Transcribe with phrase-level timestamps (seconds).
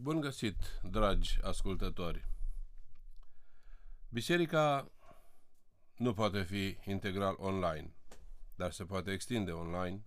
[0.00, 2.24] Bun găsit, dragi ascultători!
[4.08, 4.90] Biserica
[5.96, 7.94] nu poate fi integral online,
[8.54, 10.02] dar se poate extinde online.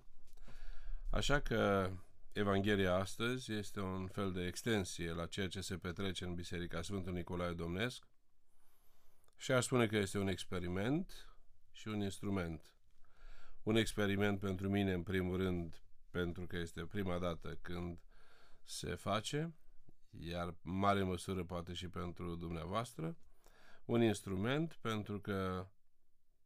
[1.09, 1.91] Așa că
[2.31, 7.13] Evanghelia astăzi este un fel de extensie la ceea ce se petrece în Biserica Sfântul
[7.13, 8.07] Nicolae Domnesc
[9.37, 11.35] și aș spune că este un experiment
[11.71, 12.73] și un instrument.
[13.63, 15.81] Un experiment pentru mine, în primul rând,
[16.11, 17.99] pentru că este prima dată când
[18.63, 19.55] se face,
[20.19, 23.17] iar în mare măsură poate și pentru dumneavoastră,
[23.85, 25.67] un instrument pentru că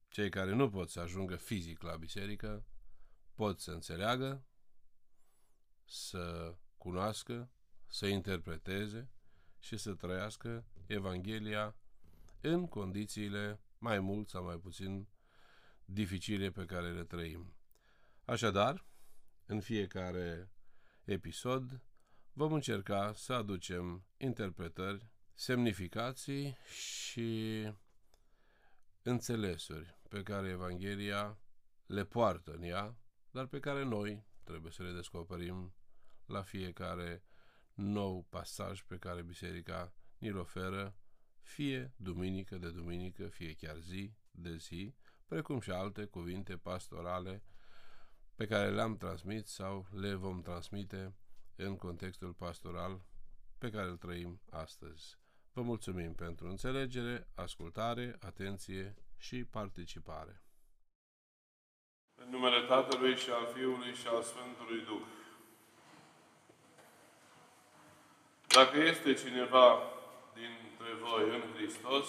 [0.09, 2.65] cei care nu pot să ajungă fizic la biserică
[3.33, 4.45] pot să înțeleagă,
[5.85, 7.49] să cunoască,
[7.87, 9.09] să interpreteze
[9.59, 11.75] și să trăiască Evanghelia
[12.41, 15.07] în condițiile mai mult sau mai puțin
[15.85, 17.53] dificile pe care le trăim.
[18.25, 18.85] Așadar,
[19.45, 20.51] în fiecare
[21.03, 21.81] episod
[22.37, 27.61] vom încerca să aducem interpretări, semnificații și
[29.01, 31.39] înțelesuri pe care Evanghelia
[31.85, 32.97] le poartă în ea,
[33.31, 35.73] dar pe care noi trebuie să le descoperim
[36.25, 37.23] la fiecare
[37.73, 40.95] nou pasaj pe care Biserica ni-l oferă,
[41.41, 47.43] fie duminică de duminică, fie chiar zi de zi, precum și alte cuvinte pastorale
[48.35, 51.15] pe care le-am transmit sau le vom transmite
[51.55, 53.01] în contextul pastoral
[53.57, 55.17] pe care îl trăim astăzi.
[55.53, 60.41] Vă mulțumim pentru înțelegere, ascultare, atenție și participare.
[62.15, 65.05] În numele Tatălui și al Fiului și al Sfântului Duh.
[68.47, 69.81] Dacă este cineva
[70.33, 72.07] dintre voi în Hristos,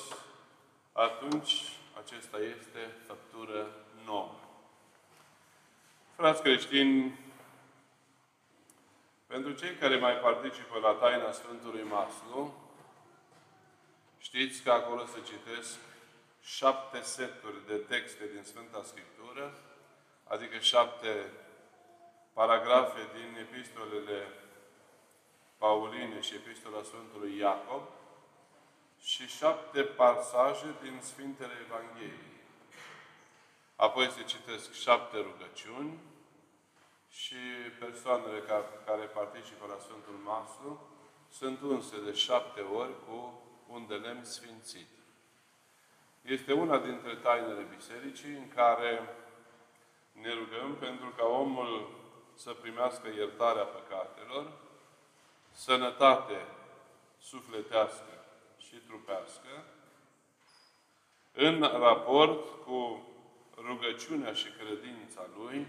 [0.92, 1.54] atunci
[2.02, 3.66] acesta este făptură
[4.04, 4.34] nouă.
[6.16, 7.18] Frați creștini,
[9.26, 12.54] pentru cei care mai participă la taina Sfântului Maslu,
[14.18, 15.78] știți că acolo se citesc
[16.42, 19.54] șapte seturi de texte din Sfânta Scriptură,
[20.24, 21.32] adică șapte
[22.32, 24.28] paragrafe din epistolele
[25.58, 27.82] Pauline și epistola Sfântului Iacob
[29.02, 32.34] și șapte pasaje din Sfintele Evangheliei.
[33.76, 35.98] Apoi se citesc șapte rugăciuni,
[37.22, 37.36] și
[37.78, 38.40] persoanele
[38.84, 40.88] care participă la Sfântul Maslu
[41.28, 44.88] sunt unse de șapte ori cu un de lemn sfințit.
[46.22, 49.16] Este una dintre tainele bisericii în care
[50.12, 51.88] ne rugăm pentru ca omul
[52.34, 54.52] să primească iertarea păcatelor,
[55.52, 56.46] sănătate
[57.18, 58.24] sufletească
[58.58, 59.64] și trupească,
[61.32, 63.06] în raport cu
[63.56, 65.66] rugăciunea și credința lui,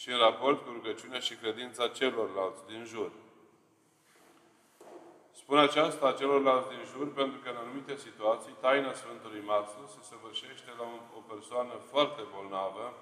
[0.00, 3.10] și în raport cu rugăciunea și credința celorlalți din jur.
[5.32, 10.70] Spun aceasta celorlalți din jur pentru că în anumite situații taina Sfântului Maslu se săvârșește
[10.78, 10.84] la
[11.16, 12.94] o persoană foarte bolnavă,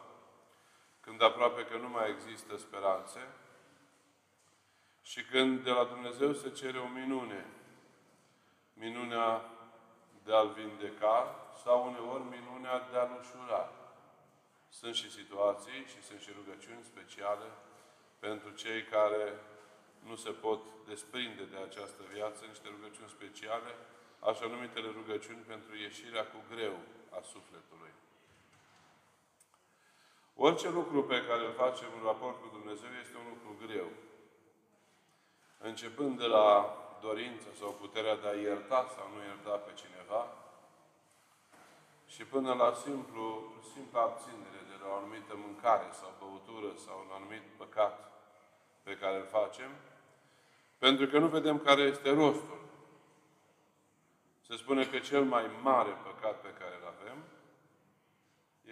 [1.01, 3.21] când aproape că nu mai există speranțe
[5.03, 7.47] și când de la Dumnezeu se cere o minune.
[8.73, 9.43] Minunea
[10.25, 13.78] de a-l vindeca sau uneori minunea de a-l ușura.
[14.69, 17.49] Sunt și situații și sunt și rugăciuni speciale
[18.19, 19.41] pentru cei care
[20.09, 23.73] nu se pot desprinde de această viață, niște rugăciuni speciale,
[24.19, 26.77] așa numitele rugăciuni pentru ieșirea cu greu
[27.11, 27.93] a sufletului.
[30.35, 33.89] Orice lucru pe care îl facem în raport cu Dumnezeu este un lucru greu.
[35.59, 40.23] Începând de la dorința sau puterea de a ierta sau nu ierta pe cineva,
[42.15, 43.25] și până la simplu,
[43.73, 47.95] simpla abținere de la o anumită mâncare sau băutură sau un anumit păcat
[48.83, 49.71] pe care îl facem,
[50.79, 52.61] pentru că nu vedem care este rostul.
[54.47, 57.19] Se spune că cel mai mare păcat pe care îl avem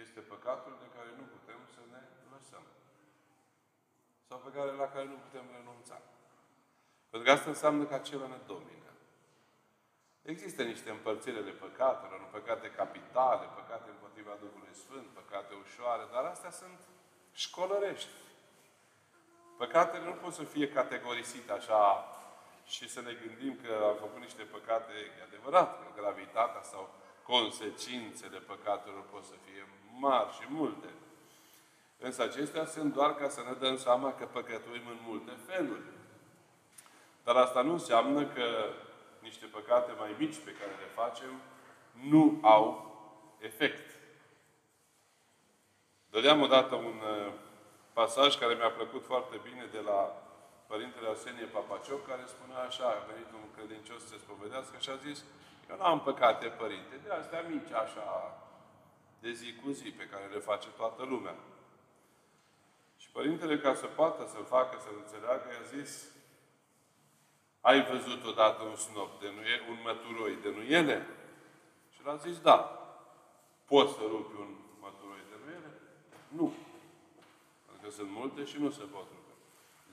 [0.03, 2.01] este păcatul de care nu putem să ne
[2.33, 2.63] lăsăm.
[4.27, 6.01] Sau pe care, la care nu putem renunța.
[7.09, 8.76] Pentru că asta înseamnă că acela ne domină.
[10.33, 16.51] Există niște împărțiri de păcatelor, păcate capitale, păcate împotriva Duhului Sfânt, păcate ușoare, dar astea
[16.51, 16.79] sunt
[17.33, 18.15] școlărești.
[19.57, 21.83] Păcatele nu pot să fie categorisite așa
[22.65, 26.93] și să ne gândim că am făcut niște păcate, e adevărat, că gravitatea sau
[27.23, 29.63] consecințele păcatelor pot să fie
[29.99, 30.89] mari și multe.
[31.99, 35.87] Însă acestea sunt doar ca să ne dăm seama că păcătuim în multe feluri.
[37.23, 38.45] Dar asta nu înseamnă că
[39.21, 41.41] niște păcate mai mici pe care le facem,
[42.09, 42.67] nu au
[43.39, 43.95] efect.
[46.09, 47.33] Dădeam odată un uh,
[47.93, 49.99] pasaj care mi-a plăcut foarte bine de la
[50.67, 54.95] Părintele Arsenie Papacioc, care spunea așa, a venit un credincios să se spovedească și a
[54.95, 55.23] zis,
[55.69, 58.07] eu n-am păcate, Părinte, de astea mici, așa,
[59.19, 61.35] de zi cu zi, pe care le face toată lumea.
[62.97, 65.91] Și Părintele, ca să poată să-l facă, să-l înțeleagă, i-a zis,
[67.69, 70.97] ai văzut odată un snop de nuiele, un măturoi de nuiele?
[71.93, 72.57] Și l-a zis, da.
[73.65, 74.51] Poți să rupi un
[74.85, 75.69] măturoi de nuiele?
[76.37, 76.47] Nu.
[77.65, 79.33] Pentru că sunt multe și nu se pot rupe.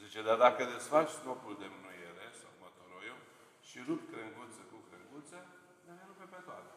[0.03, 3.21] Zice, dar dacă desfaci snopul de nuiele sau măturoiul
[3.69, 5.39] și rupi crenguță cu crenguță,
[5.87, 6.73] le rupe pe toate.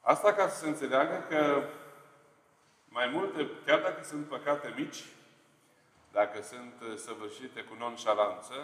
[0.00, 1.40] Asta ca să se înțeleagă că
[2.88, 5.04] mai multe, chiar dacă sunt păcate mici,
[6.12, 8.54] dacă sunt uh, săvârșite cu nonșalanță,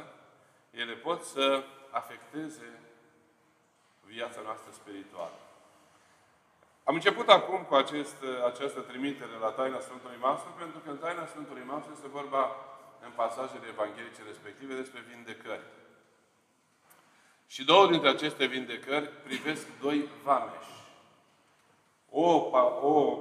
[0.77, 2.81] ele pot să afecteze
[4.05, 5.39] viața noastră spirituală.
[6.85, 10.99] Am început acum cu acest, uh, această trimitere la taina Sfântului Maslu, pentru că în
[10.99, 12.57] taina Sfântului Maslu este vorba
[13.05, 15.67] în pasajele evanghelice respective despre vindecări.
[17.47, 20.75] Și două dintre aceste vindecări privesc doi vameși.
[22.11, 22.31] O,
[22.81, 23.19] o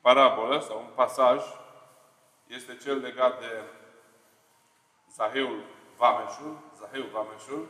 [0.00, 1.42] parabolă sau un pasaj
[2.46, 3.62] este cel legat de
[5.14, 5.64] Zaheul
[5.96, 7.68] Vameșul, Zaheul Vameșul,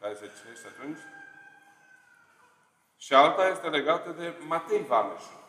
[0.00, 0.98] care se citește atunci,
[2.96, 5.40] și alta este legată de Matei Vameșul.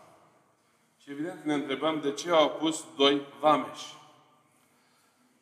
[1.02, 3.96] Și evident ne întrebăm de ce au pus doi vameși.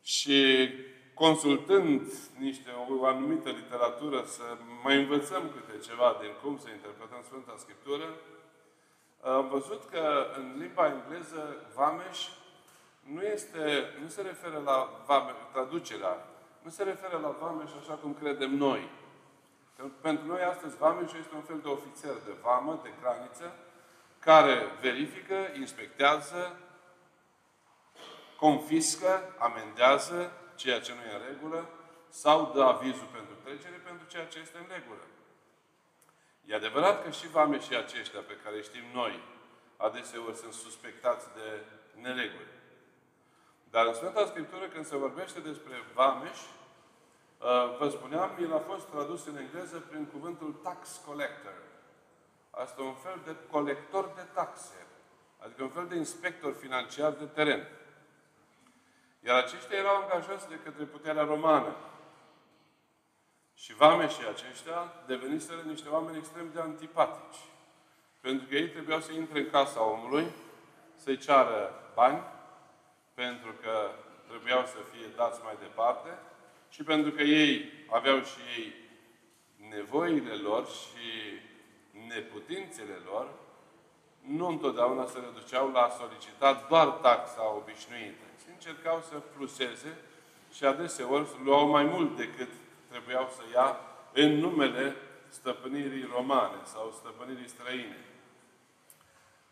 [0.02, 0.70] Și
[1.14, 4.44] consultând niște, o anumită literatură, să
[4.84, 8.16] mai învățăm câte ceva din cum să interpretăm Sfânta Scriptură,
[9.22, 12.28] am văzut că în limba engleză vameș
[13.14, 16.26] nu, este, nu se referă la vame, traducerea,
[16.62, 18.90] nu se referă la vameș așa cum credem noi.
[19.78, 23.56] Că pentru noi astăzi vameș este un fel de ofițer de vamă, de graniță,
[24.20, 26.60] care verifică, inspectează,
[28.38, 31.70] confiscă, amendează ceea ce nu e în regulă
[32.10, 35.04] sau dă avizul pentru trecere pentru ceea ce este în regulă.
[36.46, 39.24] E adevărat că și vameșii aceștia pe care știm noi,
[39.78, 41.64] adeseori sunt suspectați de
[42.02, 42.58] nereguli.
[43.70, 48.88] Dar în Sfânta Scriptură, când se vorbește despre vameș, uh, vă spuneam, el a fost
[48.88, 51.54] tradus în engleză prin cuvântul tax collector.
[52.50, 54.86] Asta un fel de colector de taxe.
[55.38, 57.68] Adică un fel de inspector financiar de teren.
[59.20, 61.76] Iar aceștia erau angajați de către puterea romană.
[63.54, 67.40] Și vameșii aceștia deveniseră niște oameni extrem de antipatici.
[68.22, 70.28] Pentru că ei trebuiau să intre în casa omului,
[70.96, 72.24] să-i ceară bani,
[73.24, 73.76] pentru că
[74.28, 76.10] trebuiau să fie dați mai departe
[76.70, 78.74] și pentru că ei aveau și ei
[79.70, 81.08] nevoile lor și
[82.08, 83.28] neputințele lor,
[84.20, 89.98] nu întotdeauna se reduceau la solicitat doar taxa obișnuită, ci încercau să pluseze
[90.54, 92.52] și adeseori luau mai mult decât
[92.90, 93.78] trebuiau să ia
[94.14, 94.96] în numele
[95.28, 98.04] stăpânirii romane sau stăpânirii străine.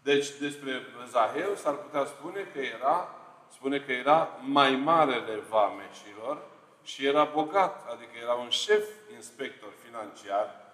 [0.02, 3.17] Deci, despre Zaheu s-ar putea spune că era,
[3.52, 6.42] spune că era mai marele vameșilor
[6.84, 10.66] și era bogat, adică era un șef inspector financiar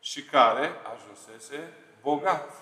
[0.00, 1.72] și care ajunsese
[2.02, 2.52] bogat.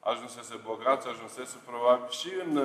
[0.00, 2.56] Ajunsese bogat, ajunsese probabil și în,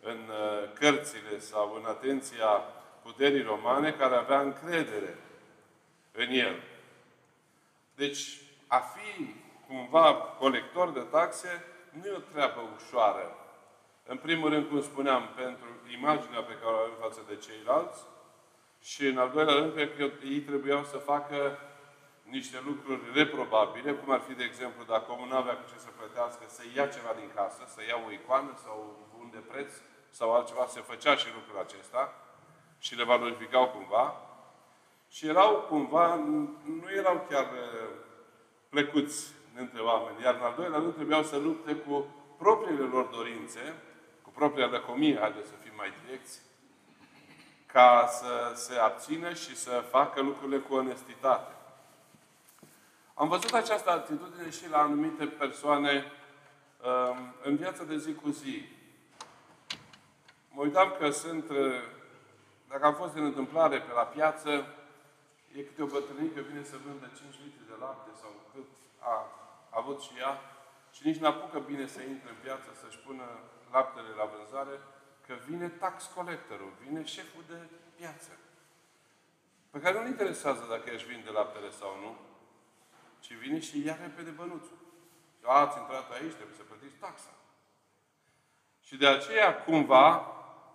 [0.00, 0.30] în
[0.74, 2.62] cărțile sau în atenția
[3.02, 5.18] puterii romane care avea încredere
[6.12, 6.62] în el.
[7.94, 9.34] Deci, a fi
[9.66, 13.36] cumva colector de taxe nu e o treabă ușoară.
[14.12, 18.00] În primul rând, cum spuneam, pentru imaginea pe care o avem față de ceilalți
[18.90, 21.58] și, în al doilea rând, pentru că ei trebuiau să facă
[22.22, 25.90] niște lucruri reprobabile, cum ar fi, de exemplu, dacă omul nu avea cu ce să
[25.98, 28.76] plătească, să ia ceva din casă, să ia o icoană sau
[29.20, 29.70] un de preț
[30.10, 32.02] sau altceva, se făcea și lucrul acesta
[32.78, 34.04] și le valorificau cumva.
[35.08, 36.14] Și erau cumva,
[36.80, 37.46] nu erau chiar
[38.68, 40.22] plecuți între oameni.
[40.22, 42.06] Iar în al doilea rând trebuiau să lupte cu
[42.38, 43.64] propriile lor dorințe,
[44.30, 46.40] cu propria lăcomie, haideți să fim mai direcți,
[47.66, 51.52] ca să se abțină și să facă lucrurile cu onestitate.
[53.14, 56.04] Am văzut această atitudine și la anumite persoane
[56.84, 58.64] um, în viața de zi cu zi.
[60.50, 61.44] Mă uitam că sunt
[62.68, 64.50] dacă am fost în întâmplare pe la piață,
[65.56, 69.26] e câte o bătrânică vine să vândă 5 litri de lapte sau cât a
[69.70, 70.40] avut și ea
[70.92, 73.26] și nici n-apucă bine să intre în piață să-și pună
[73.70, 74.80] laptele la vânzare,
[75.26, 77.58] că vine tax collectorul, vine șeful de
[77.96, 78.30] piață.
[79.70, 82.18] Pe care nu-l interesează dacă ești vinde laptele sau nu,
[83.20, 84.78] ci vine și ia repede bănuțul.
[85.42, 87.34] A, ați intrat aici, trebuie să plătiți taxa.
[88.82, 90.26] Și de aceea, cumva,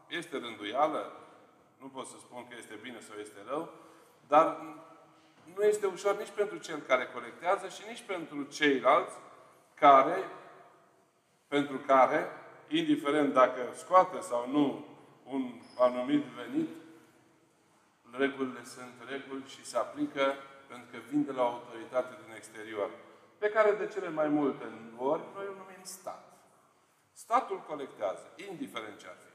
[0.08, 1.12] este rânduială,
[1.78, 3.74] nu pot să spun că este bine sau este rău,
[4.28, 4.62] dar
[5.56, 9.16] nu este ușor nici pentru cel care colectează și nici pentru ceilalți
[9.74, 10.18] care,
[11.48, 12.30] pentru care,
[12.70, 14.86] indiferent dacă scoate sau nu
[15.24, 16.70] un anumit venit,
[18.12, 20.34] regulile sunt reguli și se aplică
[20.68, 22.90] pentru că vin de la autoritate din exterior,
[23.38, 24.64] pe care de cele mai multe
[24.98, 26.24] ori noi o numim stat.
[27.14, 29.34] Statul colectează, indiferent ce ar fi.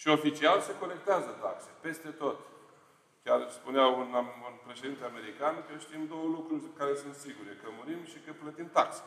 [0.00, 2.38] Și oficial se colectează taxe, peste tot.
[3.24, 4.14] Chiar spunea un,
[4.48, 8.68] un președinte american că știm două lucruri care sunt sigure, că murim și că plătim
[8.68, 9.02] taxe.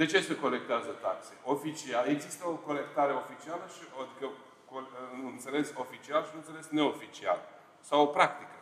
[0.00, 1.32] De ce se colectează taxe?
[1.44, 2.08] Oficial.
[2.08, 4.30] Există o colectare oficială și adică
[5.22, 7.48] un înțeles oficial și un înțeles neoficial.
[7.80, 8.58] Sau o practică.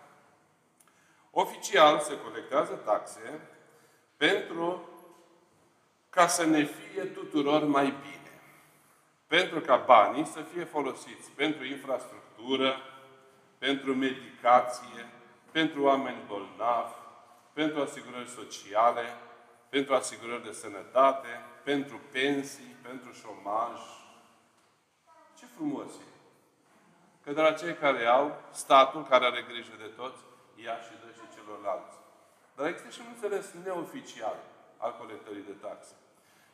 [1.30, 3.40] Oficial se colectează taxe
[4.16, 4.88] pentru
[6.11, 8.40] ca să ne fie tuturor mai bine.
[9.26, 12.76] Pentru ca banii să fie folosiți pentru infrastructură,
[13.59, 15.09] pentru medicație,
[15.50, 16.95] pentru oameni bolnavi,
[17.52, 19.02] pentru asigurări sociale,
[19.69, 21.29] pentru asigurări de sănătate,
[21.65, 23.81] pentru pensii, pentru șomaj.
[25.39, 26.07] Ce frumos e!
[27.25, 30.21] Că de la cei care au, statul care are grijă de toți,
[30.55, 31.97] ia și dă și celorlalți.
[32.57, 34.37] Dar există și un înțeles neoficial
[34.77, 35.95] al colectării de taxe.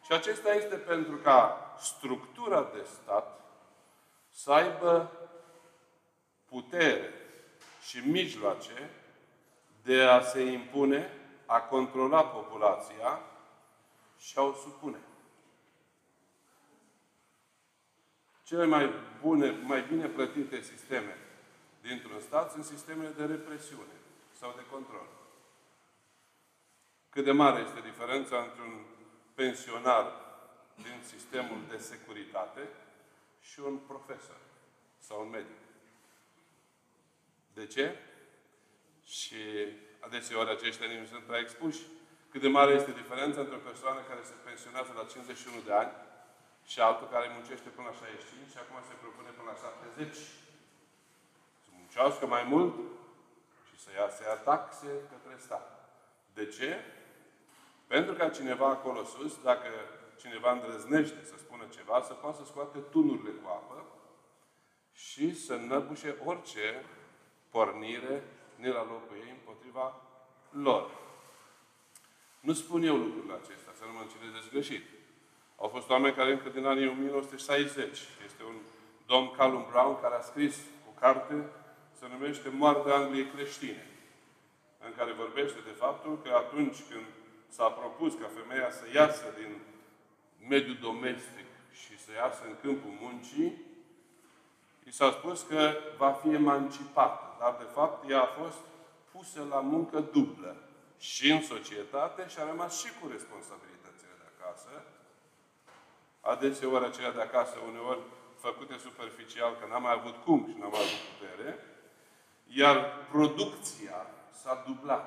[0.04, 3.40] Și acesta este pentru ca structura de stat
[4.30, 5.12] să aibă
[6.44, 7.12] putere
[7.82, 8.90] și mijloace
[9.82, 11.10] de a se impune,
[11.46, 13.20] a controla populația
[14.18, 14.98] și a o supune.
[18.42, 21.16] Cele mai bune, mai bine plătite sisteme
[21.80, 23.96] dintr-un stat sunt sistemele de represiune
[24.38, 25.06] sau de control.
[27.10, 28.84] Cât de mare este diferența între un
[29.34, 30.12] pensionar
[30.74, 32.68] din sistemul de securitate
[33.40, 34.40] și un profesor
[34.98, 35.60] sau un medic.
[37.54, 37.98] De ce?
[39.04, 39.36] Și
[40.06, 41.80] adeseori aceștia nu sunt prea expuși.
[42.30, 45.92] Cât de mare este diferența între o persoană care se pensionează la 51 de ani
[46.70, 50.16] și altul care muncește până la 65 și acum se propune până la 70.
[51.62, 52.74] Să muncească mai mult
[53.68, 55.66] și să ia, să ia taxe către stat.
[56.38, 56.70] De ce?
[57.86, 59.68] Pentru ca cineva acolo sus, dacă
[60.22, 63.78] cineva îndrăznește să spună ceva, să poată să scoate tunurile cu apă
[64.92, 66.84] și să năbușe orice
[67.50, 68.22] pornire
[68.64, 69.86] ne la locul ei împotriva
[70.66, 70.84] lor.
[72.40, 74.84] Nu spun eu lucrurile acestea, să nu mă înțelegeți greșit.
[75.56, 78.56] Au fost oameni care încă din anii 1960, este un
[79.06, 80.56] domn Callum Brown care a scris
[80.90, 81.34] o carte,
[81.98, 83.86] se numește Moartea Angliei creștine,
[84.86, 87.06] în care vorbește de faptul că atunci când
[87.48, 89.52] s-a propus ca femeia să iasă din
[90.48, 93.50] mediul domestic și să iasă în câmpul muncii,
[94.84, 97.33] i s-a spus că va fi emancipată.
[97.44, 98.62] Dar, de fapt, ea a fost
[99.12, 100.56] pusă la muncă dublă
[100.98, 104.70] și în societate și a rămas și cu responsabilitățile de acasă.
[106.20, 108.02] Adeseori acelea de acasă, uneori
[108.38, 111.58] făcute superficial, că n-am mai avut cum și n-am mai avut putere,
[112.60, 112.76] iar
[113.10, 113.98] producția
[114.40, 115.06] s-a dublat.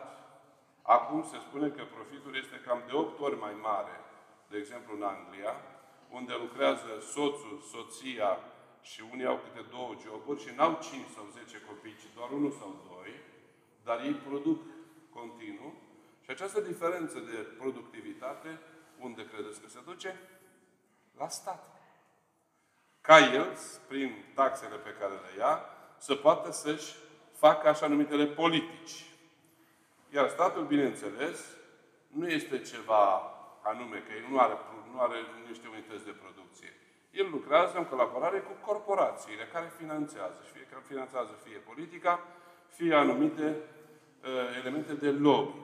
[0.81, 3.95] Acum se spune că profitul este cam de 8 ori mai mare,
[4.49, 5.53] de exemplu în Anglia,
[6.09, 8.39] unde lucrează soțul, soția
[8.89, 12.51] și unii au câte două joburi și n-au 5 sau 10 copii, ci doar unul
[12.51, 13.11] sau doi,
[13.83, 14.61] dar ei produc
[15.09, 15.73] continuu.
[16.23, 18.59] Și această diferență de productivitate,
[18.99, 20.19] unde credeți că se duce?
[21.17, 21.81] La stat.
[23.01, 25.65] Ca el, prin taxele pe care le ia,
[25.97, 26.95] să poată să-și
[27.33, 29.05] facă așa numitele politici.
[30.09, 31.57] Iar statul, bineînțeles,
[32.07, 33.31] nu este ceva
[33.63, 34.57] anume, că el nu are,
[34.91, 35.17] nu are
[35.47, 36.76] niște unități de producție.
[37.19, 40.39] El lucrează în colaborare cu corporațiile care finanțează.
[40.45, 42.13] Și fie că finanțează fie politica,
[42.77, 45.59] fie anumite uh, elemente de lobby.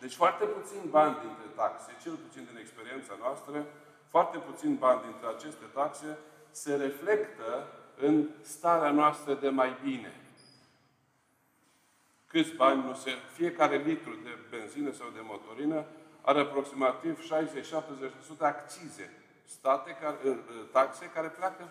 [0.00, 3.66] Deci foarte puțin bani dintre taxe, cel puțin din experiența noastră,
[4.08, 6.18] foarte puțin bani dintre aceste taxe
[6.50, 10.22] se reflectă în starea noastră de mai bine
[12.32, 13.10] câți bani nu se...
[13.32, 15.84] Fiecare litru de benzină sau de motorină
[16.20, 19.21] are aproximativ 60-70% accize,
[19.58, 20.36] state care, ă, ă,
[20.72, 21.62] taxe care pleacă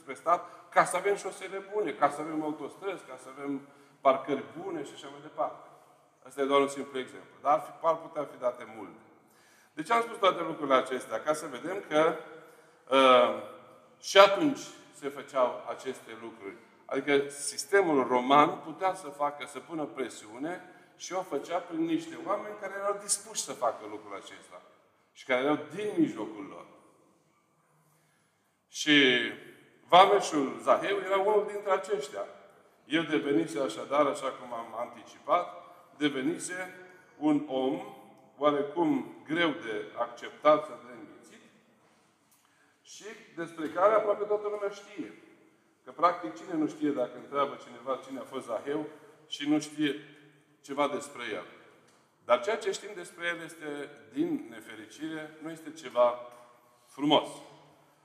[0.00, 3.60] spre stat ca să avem șosele bune, ca să avem autostrăzi, ca să avem
[4.00, 5.68] parcări bune și așa mai departe.
[6.26, 7.34] Asta e doar un simplu exemplu.
[7.42, 9.00] Dar ar, fi, ar putea fi date multe.
[9.72, 11.20] De ce am spus toate lucrurile acestea?
[11.20, 12.14] Ca să vedem că
[12.96, 13.42] uh,
[14.00, 14.60] și atunci
[14.92, 16.56] se făceau aceste lucruri.
[16.84, 20.60] Adică sistemul roman putea să facă, să pună presiune
[20.96, 24.62] și o făcea prin niște oameni care erau dispuși să facă lucrul acesta.
[25.12, 26.66] și care erau din mijlocul lor.
[28.70, 28.92] Și
[29.88, 32.24] Vameșul Zaheu era unul dintre aceștia.
[32.84, 35.46] El devenise așadar, așa cum am anticipat,
[35.96, 36.74] devenise
[37.18, 37.80] un om
[38.36, 41.42] oarecum greu de acceptat sau de înghițit
[42.82, 43.04] și
[43.36, 45.12] despre care aproape toată lumea știe.
[45.84, 48.86] Că practic cine nu știe dacă întreabă cineva cine a fost Zaheu
[49.28, 49.94] și nu știe
[50.60, 51.44] ceva despre el.
[52.24, 56.20] Dar ceea ce știm despre el este, din nefericire, nu este ceva
[56.86, 57.28] frumos.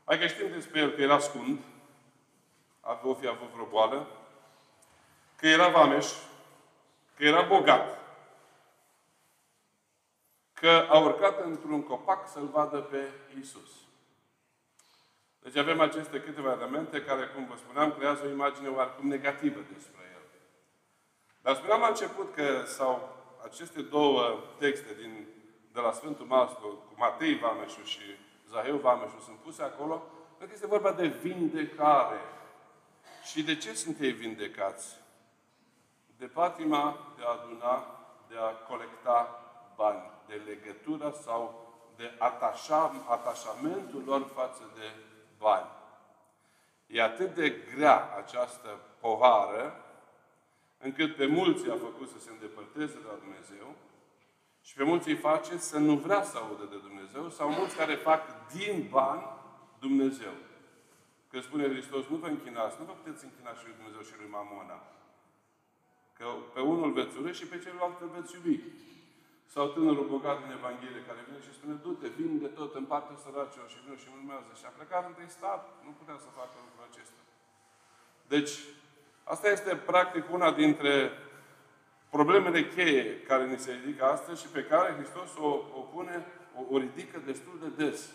[0.05, 1.59] Adică știm despre el că era scund,
[2.79, 4.07] avea fi avut vreo boală,
[5.35, 6.07] că era vameș,
[7.15, 7.99] că era bogat,
[10.53, 13.69] că a urcat într-un copac să-L vadă pe Isus.
[15.39, 20.01] Deci avem aceste câteva elemente care, cum vă spuneam, creează o imagine oarecum negativă despre
[20.13, 20.21] El.
[21.41, 25.27] Dar spuneam la început că sau aceste două texte din,
[25.71, 28.01] de la Sfântul Mastru, cu Matei Vameșu și
[28.49, 30.03] Zaheu Vameșu, sunt puse acolo,
[30.37, 32.19] pentru că este vorba de vindecare.
[33.23, 34.97] Și de ce sunt ei vindecați?
[36.17, 39.39] De patima de a aduna, de a colecta
[39.75, 44.93] bani, de legătura sau de atașa, atașamentul lor față de
[45.37, 45.69] bani.
[46.87, 49.85] E atât de grea această povară,
[50.77, 53.75] încât pe mulți a făcut să se îndepărteze de la Dumnezeu
[54.67, 57.95] și pe mulți îi face să nu vrea să audă de Dumnezeu sau mulți care
[57.95, 58.21] fac
[58.55, 59.25] din bani
[59.79, 60.35] Dumnezeu.
[61.29, 64.33] Că spune Hristos, nu vă închinați, nu vă puteți închina și lui Dumnezeu și lui
[64.37, 64.79] Mamona.
[66.17, 68.57] Că pe unul veți urâ și pe celălalt îl veți iubi.
[69.53, 73.67] Sau tânărul bogat din Evanghelie care vine și spune, du-te, vinde tot, în parte săracilor
[73.73, 74.49] și vine și urmează.
[74.59, 77.21] Și a plecat întâi stat, nu putea să facă lucrul acesta.
[78.33, 78.53] Deci,
[79.33, 80.93] asta este practic una dintre
[82.09, 86.73] problemele cheie care ni se ridică astăzi și pe care Hristos o, o pune, o,
[86.75, 88.09] o ridică destul de des.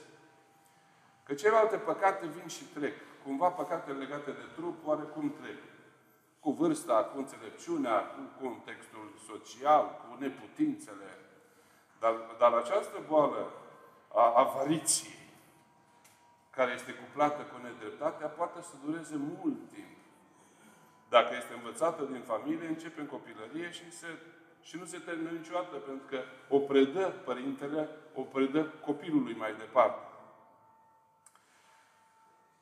[1.22, 2.94] Că celelalte păcate vin și trec.
[3.24, 5.58] Cumva păcatele legate de trup, oarecum trec.
[6.40, 11.18] Cu vârsta, cu înțelepciunea, cu contextul social, cu neputințele.
[12.00, 13.52] Dar, dar această boală
[14.12, 15.18] a avariției,
[16.50, 19.99] care este cuplată cu nedreptatea, poate să dureze mult timp.
[21.10, 24.06] Dacă este învățată din familie, începe în copilărie și, se,
[24.62, 30.04] și nu se termină niciodată, pentru că o predă părintele, o predă copilului mai departe.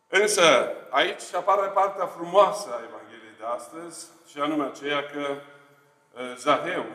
[0.08, 5.36] Însă, aici apare partea frumoasă a Evangheliei de astăzi, și anume aceea că
[6.36, 6.86] Zaheu,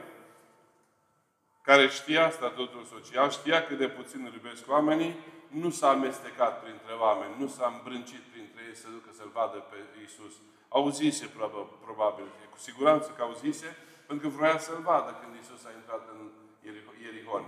[1.61, 5.15] care știa statutul social, știa cât de puțin îl iubesc oamenii,
[5.47, 9.77] nu s-a amestecat printre oameni, nu s-a îmbrâncit printre ei să ducă să-L vadă pe
[9.99, 10.33] Iisus.
[10.79, 11.25] Auzise,
[11.85, 16.19] probabil, cu siguranță că auzise, pentru că vroia să-L vadă când Iisus a intrat în
[17.03, 17.45] Ierihon.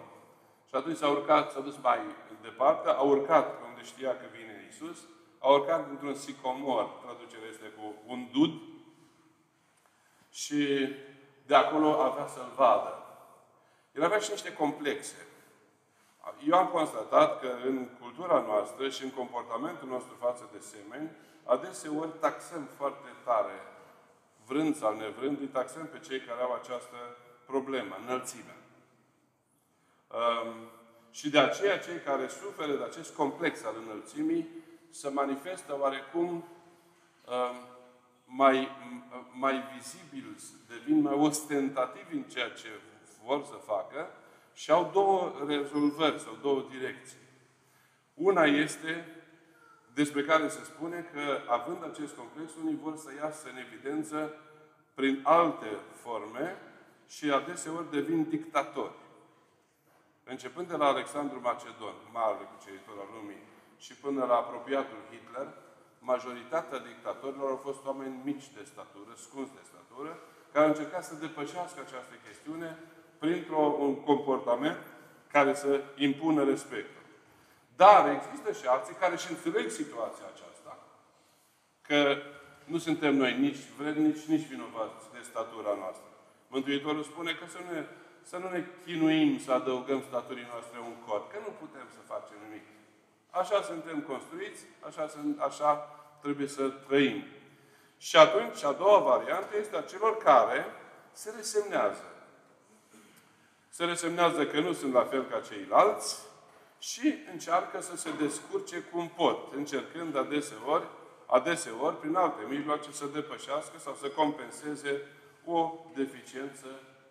[0.70, 2.00] Și atunci s-a urcat, s-a dus mai
[2.42, 4.98] departe, a urcat pe unde știa că vine Iisus,
[5.40, 8.54] a urcat într-un sicomor, traducerea este cu un dud,
[10.32, 10.90] și
[11.46, 12.94] de acolo avea să-L vadă.
[13.96, 15.28] El avea și niște complexe.
[16.48, 21.10] Eu am constatat că în cultura noastră și în comportamentul nostru față de semeni,
[21.44, 23.62] adeseori taxăm foarte tare,
[24.46, 26.96] vrând sau nevrând, îi taxăm pe cei care au această
[27.46, 28.56] problemă, înălțimea.
[30.08, 30.54] Um,
[31.12, 34.48] și de aceea cei care suferă de acest complex al înălțimii
[34.90, 37.56] se manifestă oarecum um,
[38.26, 38.70] mai,
[39.32, 42.70] mai vizibil, devin mai ostentativi în ceea ce
[43.26, 44.08] vor să facă
[44.56, 47.24] și au două rezolvări sau două direcții.
[48.14, 49.06] Una este
[49.94, 54.34] despre care se spune că, având acest complex, unii vor să iasă în evidență
[54.94, 56.58] prin alte forme
[57.08, 58.98] și adeseori devin dictatori.
[60.24, 63.44] Începând de la Alexandru Macedon, mare cuceritor al lumii,
[63.78, 65.48] și până la apropiatul Hitler,
[66.00, 70.20] majoritatea dictatorilor au fost oameni mici de statură, scunți de statură,
[70.52, 72.70] care au încercat să depășească această chestiune
[73.20, 74.84] printr-un comportament
[75.32, 77.04] care să impună respectul.
[77.76, 80.78] Dar există și alții care și înțeleg situația aceasta,
[81.82, 82.18] că
[82.66, 86.10] nu suntem noi nici vrednici, nici vinovați de statura noastră.
[86.48, 87.86] Mântuitorul spune că să, ne,
[88.22, 92.38] să nu ne chinuim să adăugăm staturii noastre un cod, că nu putem să facem
[92.46, 92.66] nimic.
[93.30, 95.72] Așa suntem construiți, așa, sunt, așa
[96.22, 97.24] trebuie să trăim.
[97.98, 100.66] Și atunci, a doua variantă este a celor care
[101.12, 102.04] se resemnează.
[103.76, 106.20] Se resemnează că nu sunt la fel ca ceilalți
[106.80, 110.88] și încearcă să se descurce cum pot, încercând adeseori,
[111.26, 115.02] adeseori, prin alte mijloace, să depășească sau să compenseze
[115.46, 116.66] o deficiență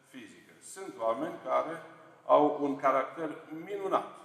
[0.08, 0.52] fizică.
[0.62, 1.82] Sunt oameni care
[2.26, 3.30] au un caracter
[3.64, 4.18] minunat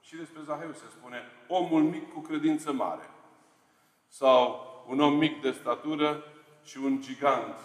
[0.00, 3.10] Și despre Zaheu se spune omul mic cu credință mare.
[4.08, 6.24] Sau un om mic de statură
[6.64, 7.56] și un gigant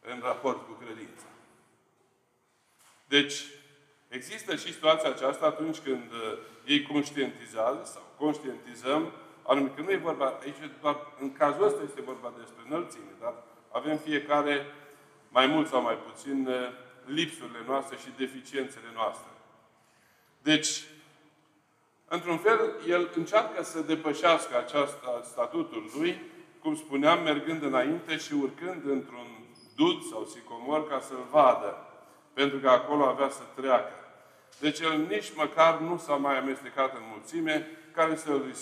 [0.00, 1.29] în raport cu credința.
[3.14, 3.44] Deci,
[4.08, 9.96] există și situația aceasta atunci când uh, ei conștientizează sau conștientizăm anume că nu e
[9.96, 13.34] vorba, aici doar, în cazul ăsta este vorba despre înălțime, dar
[13.72, 14.66] avem fiecare,
[15.28, 16.54] mai mult sau mai puțin, uh,
[17.04, 19.30] lipsurile noastre și deficiențele noastre.
[20.42, 20.82] Deci,
[22.08, 26.20] într-un fel, el încearcă să depășească aceasta statutul lui,
[26.62, 29.26] cum spuneam, mergând înainte și urcând într-un
[29.76, 31.89] dud sau sicomor ca să-l vadă,
[32.32, 33.92] pentru că acolo avea să treacă.
[34.60, 38.54] Deci el nici măcar nu s-a mai amestecat în mulțime care să-l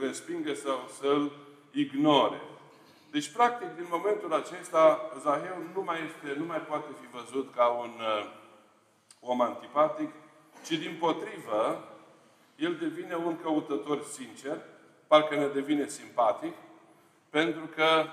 [0.00, 1.32] respingă sau să-l
[1.70, 2.40] ignore.
[3.10, 7.66] Deci, practic, din momentul acesta, Zaheu nu mai, este, nu mai poate fi văzut ca
[7.66, 8.30] un uh,
[9.20, 10.10] om antipatic,
[10.64, 11.88] ci din potrivă,
[12.56, 14.58] el devine un căutător sincer,
[15.06, 16.54] parcă ne devine simpatic,
[17.30, 18.06] pentru că,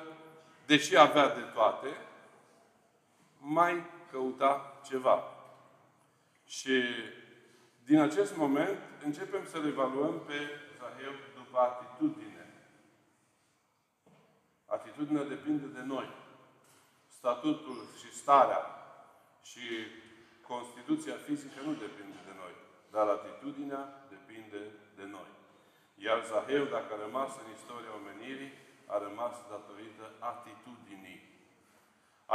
[0.65, 1.88] deși avea de toate,
[3.38, 5.24] mai căuta ceva.
[6.45, 6.84] Și
[7.84, 10.39] din acest moment începem să-l evaluăm pe
[10.80, 12.45] Zaheu după atitudine.
[14.65, 16.10] Atitudinea depinde de noi.
[17.08, 18.65] Statutul și starea
[19.43, 19.67] și
[20.47, 22.54] Constituția fizică nu depinde de noi,
[22.91, 24.62] dar atitudinea depinde
[24.95, 25.30] de noi.
[25.95, 28.54] Iar Zaheu, dacă a rămas în istoria omenirii,
[28.86, 31.31] a rămas datorită atitudinii.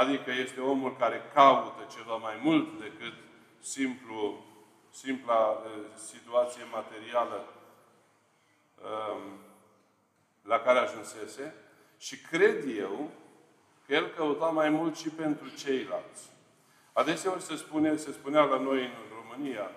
[0.02, 3.14] Adică este omul care caută ceva mai mult decât
[3.61, 4.44] simplu,
[4.90, 7.46] simpla uh, situație materială
[8.82, 9.22] um,
[10.42, 11.54] la care ajunsese
[11.98, 13.11] și cred eu
[13.87, 16.30] că el căuta mai mult și pentru ceilalți.
[16.92, 19.70] Adeseori se, spune, se spunea la noi în România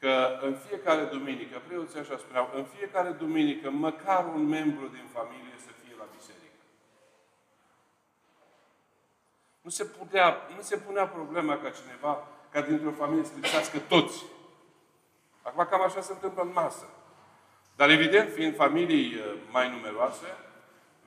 [0.00, 5.56] că în fiecare duminică, preoții așa spuneau, în fiecare duminică, măcar un membru din familie
[5.58, 6.40] să fie la biserică.
[9.70, 14.24] Nu se, putea, nu se punea problema ca cineva, ca dintr-o familie să lipsească toți.
[15.42, 16.84] Acum cam așa se întâmplă în masă.
[17.76, 20.26] Dar evident, fiind familii uh, mai numeroase,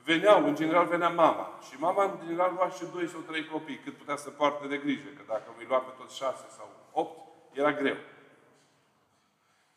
[0.04, 1.58] veneau, în general venea mama.
[1.68, 4.76] Și mama, în general, lua și doi sau trei copii, cât putea să poarte de
[4.76, 5.08] grijă.
[5.16, 7.18] Că dacă îi lua pe toți șase sau opt,
[7.52, 7.96] era greu.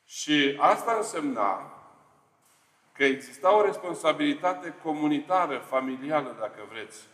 [0.05, 1.71] Și asta însemna
[2.91, 7.07] că exista o responsabilitate comunitară, familială, dacă vreți.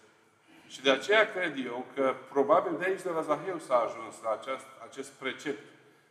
[0.74, 4.32] Și de aceea cred eu că probabil de aici de la Zaheu s-a ajuns la
[4.32, 5.64] acest, acest precept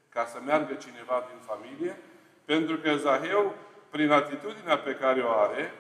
[0.09, 1.99] ca să meargă cineva din familie,
[2.45, 3.55] pentru că Zaheu,
[3.91, 5.75] prin atitudinea pe care o are,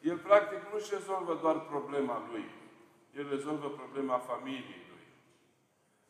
[0.00, 2.44] el practic nu-și rezolvă doar problema lui.
[3.16, 5.06] El rezolvă problema familiei lui.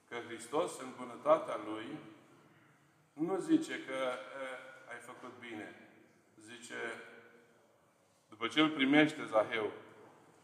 [0.09, 1.98] Că Hristos, în bunătatea lui,
[3.12, 4.12] nu zice că e,
[4.92, 5.74] ai făcut bine.
[6.40, 6.74] Zice,
[8.28, 9.70] după ce îl primește Zaheu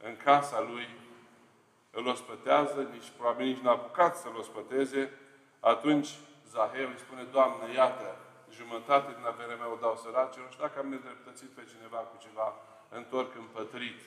[0.02, 1.04] în casa lui,
[1.98, 5.02] îl ospătează, nici probabil nici n-a apucat să-l ospăteze,
[5.60, 6.08] atunci
[6.50, 8.16] Zaheu îi spune, Doamne, iată,
[8.50, 12.54] jumătate din averea mea o dau săracilor și dacă am nedreptățit pe cineva cu ceva,
[12.88, 14.00] întorc împătrit.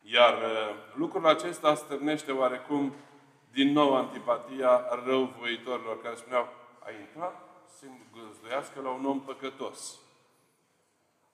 [0.00, 2.94] Iar uh, lucrul acesta stârnește oarecum
[3.52, 7.34] din nou antipatia răuvoitorilor care spuneau, a intrat
[7.78, 9.98] să găzduiască la un om păcătos.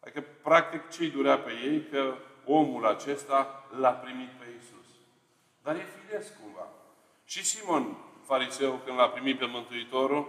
[0.00, 1.86] Adică, practic, ce durea pe ei?
[1.90, 4.75] Că omul acesta l-a primit pe Isus.
[5.66, 6.66] Dar e firesc cumva.
[7.24, 10.24] Și Simon, fariseu, când l-a primit pe Mântuitorul,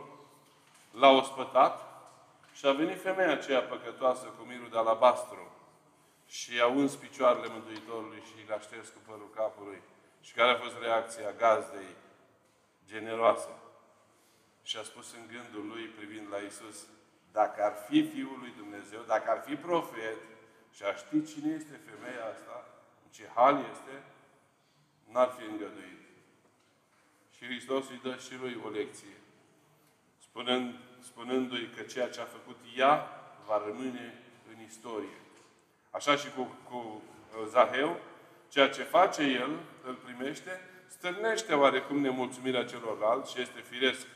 [0.92, 1.76] l-a ospătat
[2.54, 5.52] și a venit femeia aceea păcătoasă cu mirul de alabastru
[6.28, 9.82] și a uns picioarele Mântuitorului și le-a șters cu părul capului.
[10.22, 11.96] Și care a fost reacția gazdei
[12.88, 13.50] generoase?
[14.64, 16.78] Și a spus în gândul lui, privind la Isus,
[17.32, 20.20] dacă ar fi Fiul lui Dumnezeu, dacă ar fi profet
[20.76, 22.66] și a ști cine este femeia asta,
[23.04, 24.04] în ce hal este,
[25.18, 26.02] n-ar fi îngăduit.
[27.36, 29.18] Și Hristos îi dă și lui o lecție,
[30.22, 33.10] spunând, spunându-i că ceea ce a făcut ea
[33.46, 35.18] va rămâne în istorie.
[35.90, 37.02] Așa și cu, cu
[37.48, 38.00] Zaheu,
[38.50, 44.08] ceea ce face el, îl primește, stârnește oarecum nemulțumirea celorlalți și este firesc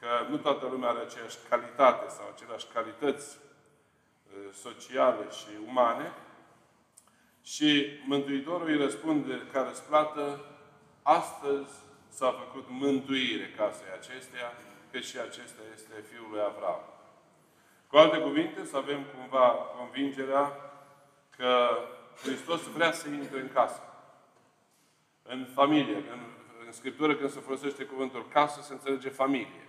[0.00, 3.38] că nu toată lumea are aceeași calitate sau aceleași calități
[4.52, 6.12] sociale și umane.
[7.42, 10.44] Și Mântuitorul îi răspunde ca răsplată,
[11.02, 11.70] astăzi
[12.08, 14.52] s-a făcut mântuire casei acesteia,
[14.90, 16.80] că și acesta este Fiul lui Avram.
[17.86, 20.56] Cu alte cuvinte, să avem cumva convingerea
[21.36, 21.68] că
[22.22, 23.82] Hristos vrea să intre în casă.
[25.22, 25.96] În familie.
[25.96, 26.20] În,
[26.66, 29.68] în Scriptură, când se folosește cuvântul casă, se înțelege familie.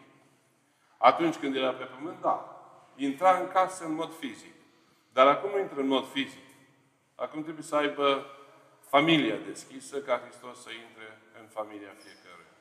[0.98, 2.66] Atunci când era pe pământ, da.
[2.96, 4.54] intra în casă în mod fizic.
[5.14, 6.53] Dar acum nu intră în mod fizic.
[7.15, 8.26] Acum trebuie să aibă
[8.80, 12.54] familia deschisă ca Hristos să intre în familia fiecăruia.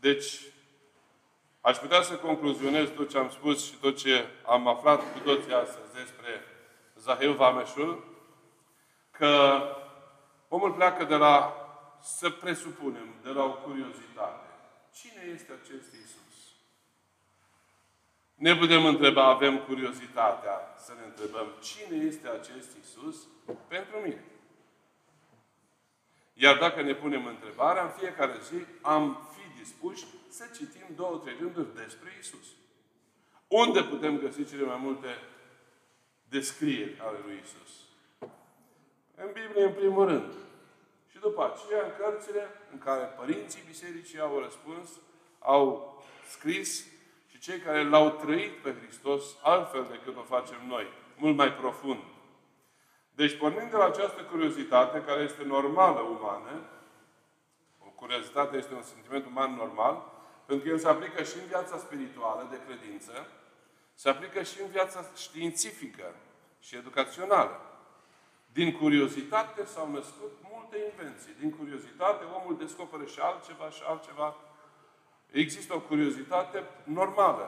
[0.00, 0.40] Deci,
[1.60, 5.52] aș putea să concluzionez tot ce am spus și tot ce am aflat cu toții
[5.52, 6.44] astăzi despre
[6.94, 8.04] Zaheu Vameșul,
[9.10, 9.62] că
[10.48, 11.54] omul pleacă de la,
[12.02, 14.46] să presupunem, de la o curiozitate.
[14.94, 16.03] Cine este acest Isus?
[18.44, 23.16] Ne putem întreba, avem curiozitatea să ne întrebăm, cine este acest Isus
[23.68, 24.24] pentru mine?
[26.32, 31.36] Iar dacă ne punem întrebarea, în fiecare zi am fi dispuși să citim două, trei
[31.40, 32.46] rânduri despre Isus.
[33.48, 35.08] Unde putem găsi cele mai multe
[36.28, 37.72] descrieri ale lui Isus?
[39.14, 40.32] În Biblie, în primul rând.
[41.10, 44.88] Și după aceea, în cărțile în care părinții bisericii au răspuns,
[45.38, 45.94] au
[46.30, 46.93] scris și
[47.44, 52.02] cei care l-au trăit pe Hristos altfel decât o facem noi, mult mai profund.
[53.14, 56.62] Deci, pornind de la această curiozitate, care este normală umană,
[57.78, 60.02] o curiozitate este un sentiment uman normal,
[60.46, 63.26] pentru că el se aplică și în viața spirituală de credință,
[63.94, 66.14] se aplică și în viața științifică
[66.60, 67.60] și educațională.
[68.52, 71.34] Din curiozitate s-au născut multe invenții.
[71.38, 74.36] Din curiozitate omul descoperă și altceva și altceva.
[75.34, 77.46] Există o curiozitate normală.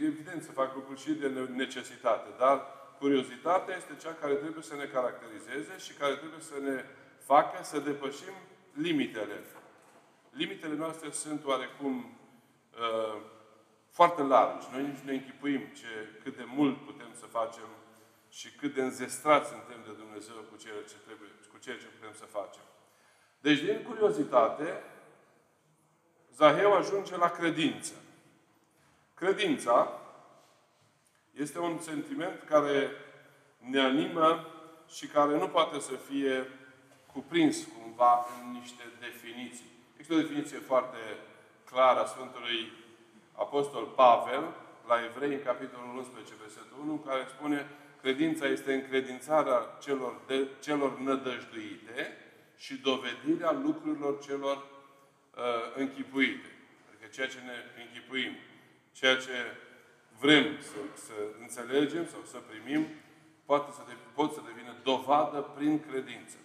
[0.00, 1.28] Evident, să fac lucruri și de
[1.62, 2.66] necesitate, dar
[2.98, 6.84] curiozitatea este cea care trebuie să ne caracterizeze și care trebuie să ne
[7.18, 8.34] facă să depășim
[8.72, 9.38] limitele.
[10.30, 13.20] Limitele noastre sunt oarecum uh,
[13.90, 14.66] foarte largi.
[14.72, 17.68] Noi nici ne închipuim ce, cât de mult putem să facem
[18.30, 22.14] și cât de înzestrați suntem de Dumnezeu cu ceea ce, trebuie, cu ceea ce putem
[22.14, 22.66] să facem.
[23.40, 24.82] Deci, din curiozitate,
[26.36, 27.92] Zaheu ajunge la credință.
[29.14, 30.00] Credința
[31.32, 32.90] este un sentiment care
[33.58, 34.46] ne animă
[34.88, 36.50] și care nu poate să fie
[37.12, 39.70] cuprins cumva în niște definiții.
[39.98, 40.98] Este o definiție foarte
[41.64, 42.72] clară a Sfântului
[43.32, 44.44] Apostol Pavel
[44.86, 47.66] la Evrei, în capitolul 11, versetul 1, care spune
[48.02, 52.16] Credința este încredințarea celor, de, celor nădăjduite
[52.56, 54.75] și dovedirea lucrurilor celor uh,
[55.74, 56.50] închipuite.
[56.88, 58.32] Adică ceea ce ne închipuim,
[58.92, 59.56] ceea ce
[60.18, 62.86] vrem să, să înțelegem sau să primim,
[63.44, 66.36] poate să de, pot să devină dovadă prin credință.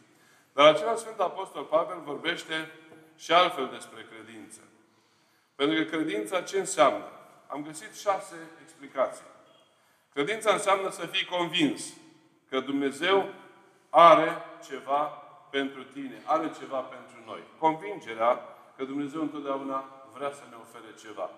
[0.54, 2.72] Dar același Sfânt Apostol Pavel vorbește
[3.18, 4.60] și altfel despre credință.
[5.56, 7.06] Pentru că credința ce înseamnă?
[7.48, 9.26] Am găsit șase explicații.
[10.14, 11.94] Credința înseamnă să fii convins
[12.50, 13.34] că Dumnezeu
[13.90, 15.02] are ceva
[15.50, 17.44] pentru tine, are ceva pentru noi.
[17.58, 18.51] Convingerea
[18.82, 21.30] că Dumnezeu întotdeauna vrea să ne ofere ceva.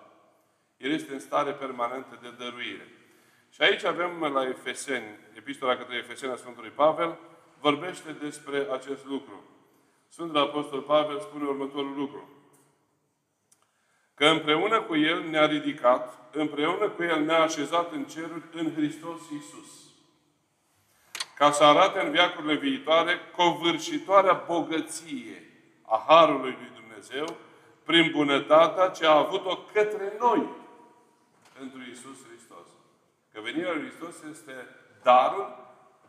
[0.76, 2.88] El este în stare permanentă de dăruire.
[3.50, 7.18] Și aici avem la Efeseni, Epistola către Efeseni a Sfântului Pavel,
[7.60, 9.44] vorbește despre acest lucru.
[10.08, 12.28] Sfântul Apostol Pavel spune următorul lucru.
[14.14, 19.20] Că împreună cu El ne-a ridicat, împreună cu El ne-a așezat în ceruri în Hristos
[19.32, 19.70] Iisus.
[21.36, 25.48] Ca să arate în viacurile viitoare covârșitoarea bogăție
[25.82, 26.83] a Harului lui Dumnezeu
[27.84, 30.48] prin bunătatea ce a avut-o către noi
[31.58, 32.66] pentru Iisus Hristos.
[33.32, 34.52] Că venirea lui Hristos este
[35.02, 35.56] darul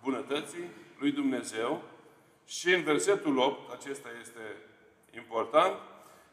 [0.01, 1.81] bunătății lui Dumnezeu
[2.45, 4.57] și în versetul 8, acesta este
[5.15, 5.73] important,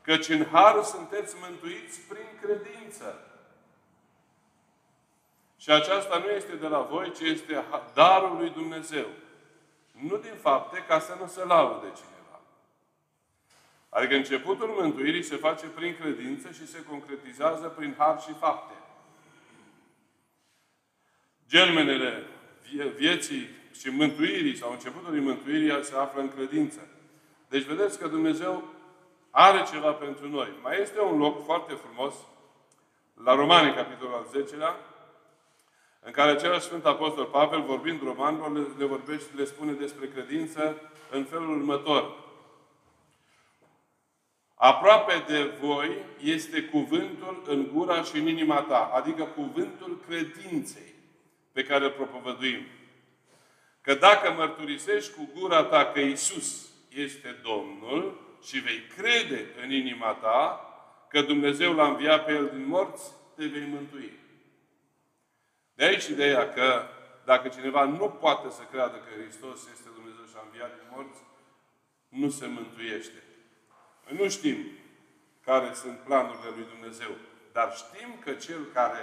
[0.02, 3.26] Căci în har sunteți mântuiți prin credință.
[5.56, 9.06] Și aceasta nu este de la voi, ci este darul lui Dumnezeu.
[9.90, 12.11] Nu din fapte, ca să nu se laude cineva.
[13.94, 18.74] Adică începutul mântuirii se face prin credință și se concretizează prin har și fapte.
[21.48, 22.26] Germenele
[22.96, 23.48] vieții
[23.80, 26.88] și mântuirii sau începutul mântuirii se află în credință.
[27.48, 28.68] Deci vedeți că Dumnezeu
[29.30, 30.48] are ceva pentru noi.
[30.62, 32.14] Mai este un loc foarte frumos,
[33.24, 34.74] la Romani, capitolul al 10-lea,
[36.00, 40.80] în care același Sfânt Apostol Pavel, vorbind romanilor, le, le vorbește, le spune despre credință
[41.10, 42.30] în felul următor.
[44.64, 50.94] Aproape de voi este cuvântul în gura și în inima ta, adică cuvântul credinței
[51.52, 52.66] pe care îl propovăduim.
[53.80, 60.12] Că dacă mărturisești cu gura ta că Isus este Domnul și vei crede în inima
[60.12, 60.60] ta
[61.08, 64.12] că Dumnezeu l-a înviat pe El din morți, te vei mântui.
[65.74, 66.82] De aici ideea că
[67.24, 71.20] dacă cineva nu poate să creadă că Hristos este Dumnezeu și a înviat din morți,
[72.08, 73.22] nu se mântuiește.
[74.08, 74.56] Noi nu știm
[75.44, 77.10] care sunt planurile lui Dumnezeu,
[77.52, 78.98] dar știm că cel care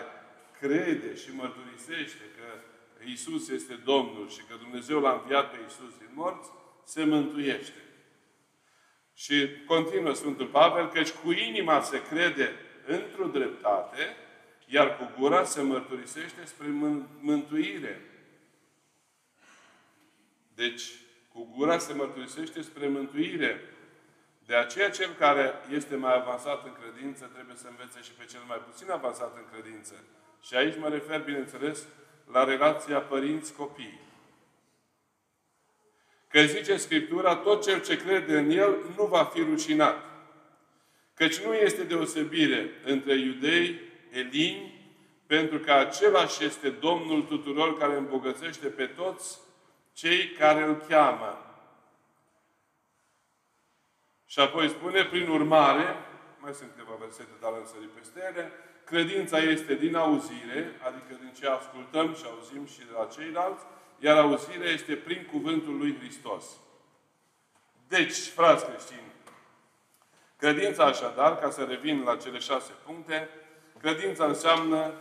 [0.60, 2.48] crede și mărturisește că
[3.06, 6.50] Isus este Domnul și că Dumnezeu l-a înviat pe Isus din morți,
[6.84, 7.84] se mântuiește.
[9.14, 12.52] Și continuă Sfântul Pavel, căci cu inima se crede
[12.86, 14.16] într-o dreptate,
[14.66, 16.68] iar cu gura se mărturisește spre
[17.20, 18.02] mântuire.
[20.56, 20.84] Deci,
[21.34, 23.62] cu gura se mărturisește spre mântuire.
[24.50, 28.40] De aceea, cel care este mai avansat în credință trebuie să învețe și pe cel
[28.48, 29.94] mai puțin avansat în credință.
[30.42, 31.88] Și aici mă refer, bineînțeles,
[32.32, 34.00] la relația părinți-copii.
[36.28, 40.04] Că zice Scriptura, tot cel ce crede în El nu va fi rușinat.
[41.14, 43.80] Căci nu este deosebire între iudei,
[44.12, 44.92] elini,
[45.26, 49.40] pentru că același este Domnul tuturor care îmbogățește pe toți
[49.94, 51.49] cei care îl cheamă.
[54.32, 55.96] Și apoi spune, prin urmare,
[56.40, 58.52] mai sunt câteva versete, dar am sărit peste ele,
[58.86, 63.64] credința este din auzire, adică din ce ascultăm și auzim și de la ceilalți,
[64.00, 66.46] iar auzirea este prin cuvântul lui Hristos.
[67.88, 69.12] Deci, frați creștini,
[70.38, 73.30] credința așadar, ca să revin la cele șase puncte,
[73.80, 74.94] credința înseamnă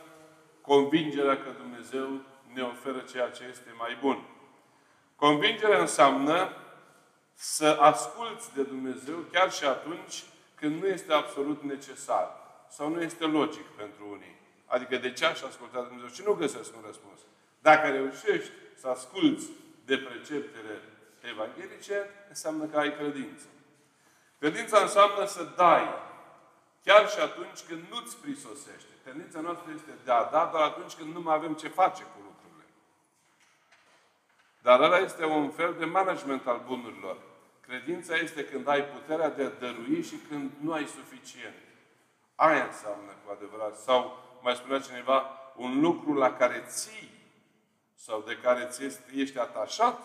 [0.60, 2.20] convingerea că Dumnezeu
[2.52, 4.26] ne oferă ceea ce este mai bun.
[5.16, 6.52] Convingerea înseamnă
[7.40, 10.24] să asculți de Dumnezeu chiar și atunci
[10.54, 12.30] când nu este absolut necesar
[12.68, 14.36] sau nu este logic pentru unii.
[14.66, 16.08] Adică de ce aș asculta de Dumnezeu?
[16.08, 17.20] Și nu găsesc un răspuns.
[17.60, 19.46] Dacă reușești să asculți
[19.84, 20.82] de preceptele
[21.20, 23.46] evanghelice, înseamnă că ai credință.
[24.38, 25.88] Credința înseamnă să dai,
[26.84, 28.92] chiar și atunci când nu-ți prisosește.
[29.04, 32.18] Tendința noastră este de a da doar atunci când nu mai avem ce face cu
[32.24, 32.66] lucrurile.
[34.62, 37.16] Dar ăla este un fel de management al bunurilor.
[37.68, 41.54] Credința este când ai puterea de a dărui și când nu ai suficient.
[42.34, 43.76] Aia înseamnă cu adevărat.
[43.76, 47.10] Sau, mai spunea cineva, un lucru la care ții
[47.94, 50.00] sau de care ți ești atașat,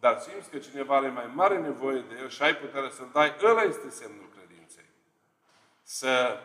[0.00, 3.36] dar simți că cineva are mai mare nevoie de el și ai puterea să-l dai,
[3.42, 4.90] ăla este semnul credinței.
[5.82, 6.40] Să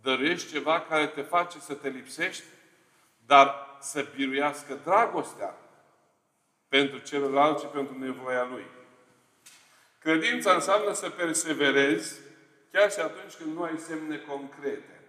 [0.00, 2.44] dăruiești ceva care te face să te lipsești,
[3.26, 5.54] dar să biruiască dragostea
[6.68, 8.64] pentru celălalt și pentru nevoia lui.
[9.98, 12.20] Credința înseamnă să perseverezi
[12.72, 15.00] chiar și atunci când nu ai semne concrete.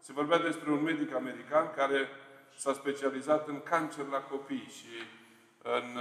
[0.00, 2.08] Se vorbea despre un medic american care
[2.56, 5.02] s-a specializat în cancer la copii și
[5.62, 5.98] în,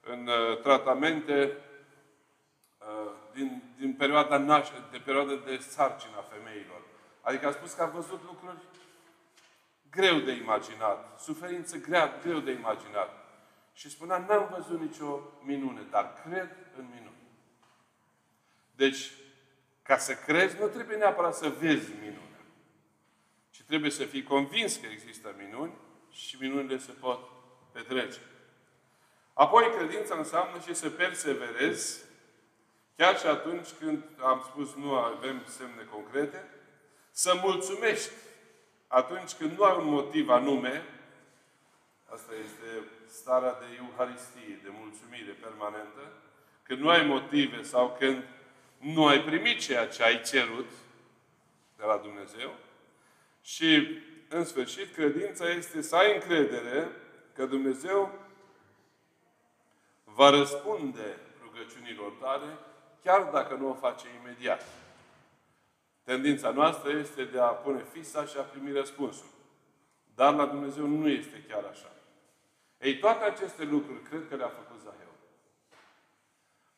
[0.00, 0.30] în
[0.62, 1.58] tratamente
[2.78, 6.82] uh, din, din perioada naș- de perioada de sarcină a femeilor.
[7.20, 8.62] Adică a spus că a văzut lucruri
[9.90, 13.10] greu de imaginat, suferință grea, greu de imaginat.
[13.72, 17.21] Și spunea, n-am văzut nicio minune, dar cred în minune.
[18.82, 19.10] Deci,
[19.82, 22.32] ca să crezi, nu trebuie neapărat să vezi minune
[23.52, 25.72] ci trebuie să fii convins că există minuni
[26.10, 27.18] și minunile se pot
[27.72, 28.18] petrece.
[29.32, 32.04] Apoi, credința înseamnă și să perseverezi,
[32.96, 36.48] chiar și atunci când am spus nu avem semne concrete,
[37.10, 38.12] să mulțumești
[38.86, 40.84] atunci când nu ai un motiv anume,
[42.04, 46.12] asta este starea de Euharistie, de mulțumire permanentă,
[46.62, 48.24] când nu ai motive sau când
[48.82, 50.70] nu ai primit ceea ce ai cerut
[51.76, 52.54] de la Dumnezeu,
[53.42, 56.90] și, în sfârșit, credința este să ai încredere
[57.34, 58.12] că Dumnezeu
[60.04, 62.58] va răspunde rugăciunilor tale,
[63.04, 64.66] chiar dacă nu o face imediat.
[66.02, 69.26] Tendința noastră este de a pune fisa și a primi răspunsul.
[70.14, 71.92] Dar la Dumnezeu nu este chiar așa.
[72.78, 74.71] Ei, toate aceste lucruri cred că le-a făcut Zaheu.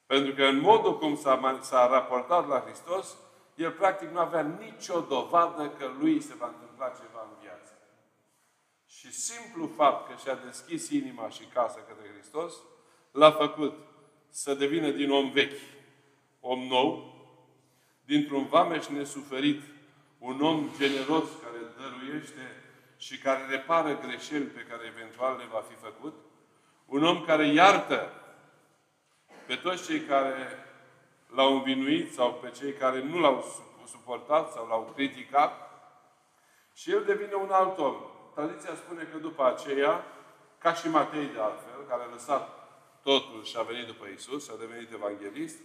[0.07, 3.17] Pentru că în modul cum s-a, s-a raportat la Hristos,
[3.55, 7.73] el practic nu avea nicio dovadă că lui se va întâmpla ceva în viață.
[8.87, 12.55] Și simplu fapt că și-a deschis inima și casa către Hristos,
[13.11, 13.75] l-a făcut
[14.29, 15.61] să devină din om vechi,
[16.41, 17.15] om nou,
[18.05, 19.63] dintr-un vameș nesuferit,
[20.19, 22.63] un om generos care dăruiește
[22.97, 26.15] și care repară greșeli pe care eventual le va fi făcut,
[26.87, 28.13] un om care iartă
[29.47, 30.35] pe toți cei care
[31.35, 33.45] l-au învinuit sau pe cei care nu l-au
[33.87, 35.53] suportat sau l-au criticat
[36.75, 37.97] și el devine un alt om.
[38.35, 40.05] Tradiția spune că după aceea,
[40.59, 42.49] ca și Matei de altfel, care a lăsat
[43.03, 45.59] totul și a venit după Isus și a devenit evanghelist,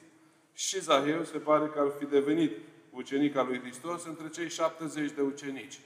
[0.53, 2.57] și Zaheu se pare că ar fi devenit
[2.89, 5.80] ucenic al lui Hristos între cei 70 de ucenici.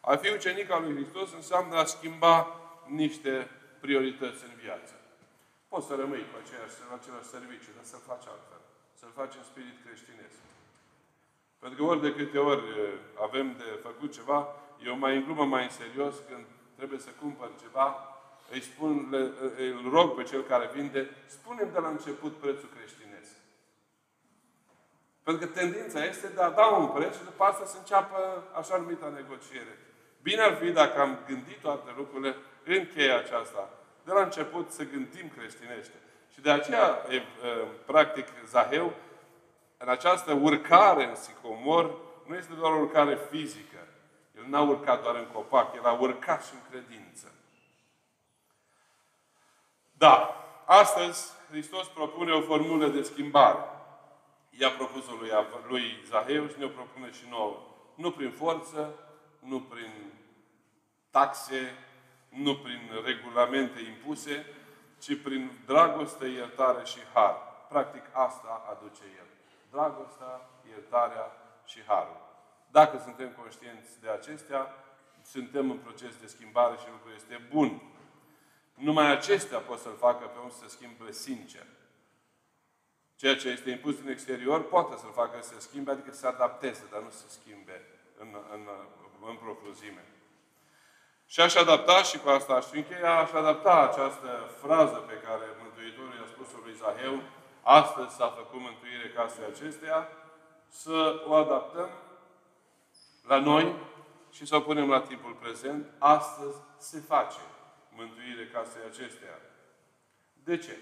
[0.00, 3.48] A fi ucenic al lui Hristos înseamnă a schimba niște
[3.80, 5.03] priorități în viață.
[5.74, 8.62] Poți să rămâi cu aceeași, același serviciu, dar să faci altfel
[8.98, 10.38] să-l facem spirit creștinesc.
[11.62, 12.64] Pentru că ori de câte ori
[13.26, 14.38] avem de făcut ceva,
[14.88, 16.44] eu mai în glumă, mai în serios, când
[16.76, 17.86] trebuie să cumpăr ceva,
[18.54, 19.20] îi spun, le,
[19.78, 23.34] îl rog pe cel care vinde, spune de la început prețul creștinesc.
[25.22, 28.18] Pentru că tendința este de a da un preț și după asta să înceapă
[28.60, 29.78] așa numita negociere.
[30.22, 33.68] Bine ar fi dacă am gândit toate lucrurile în cheia aceasta.
[34.04, 35.94] De la început să gândim creștinește.
[36.32, 36.98] Și de aceea,
[37.86, 38.92] practic, Zaheu,
[39.76, 43.86] în această urcare în sicomor, nu este doar o urcare fizică.
[44.36, 47.32] El n-a urcat doar în copac, el a urcat și în credință.
[49.92, 53.58] Da, astăzi Hristos propune o formulă de schimbare.
[54.50, 55.30] I-a propus-o lui,
[55.68, 57.60] lui Zaheu și ne-o propune și nouă.
[57.94, 58.94] Nu prin forță,
[59.38, 60.12] nu prin
[61.10, 61.74] taxe,
[62.34, 64.46] nu prin regulamente impuse,
[64.98, 67.36] ci prin dragoste, iertare și har.
[67.68, 69.26] Practic asta aduce El.
[69.70, 71.32] Dragostea, iertarea
[71.64, 72.20] și harul.
[72.70, 74.74] Dacă suntem conștienți de acestea,
[75.22, 77.82] suntem în proces de schimbare și lucrul este bun.
[78.74, 81.66] Numai acestea pot să-l facă pe om să se schimbe sincer.
[83.16, 86.26] Ceea ce este impus din exterior poate să-l facă să se schimbe, adică să se
[86.26, 87.82] adapteze, dar nu să se schimbe
[88.18, 88.68] în, în,
[89.28, 90.04] în profunzime.
[91.26, 96.14] Și aș adapta, și cu asta aș încheia, aș adapta această frază pe care Mântuitorul
[96.14, 97.22] i-a spus-o lui Zaheu,
[97.62, 100.08] astăzi s-a făcut mântuire casei acesteia,
[100.68, 101.90] să o adaptăm
[103.26, 103.74] la noi
[104.30, 105.86] și să o punem la timpul prezent.
[105.98, 107.40] Astăzi se face
[107.90, 109.38] mântuire casei acesteia.
[110.44, 110.76] De ce?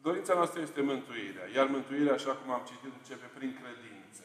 [0.00, 1.48] Dorința noastră este mântuirea.
[1.54, 4.22] Iar mântuirea, așa cum am citit, începe prin credință.